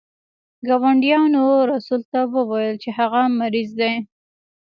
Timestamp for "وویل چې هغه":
2.35-3.21